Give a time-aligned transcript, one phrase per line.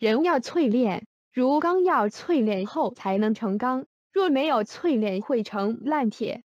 [0.00, 6.42] 人要淬炼如钢要淬炼后才能成钢若没有淬炼会成烂铁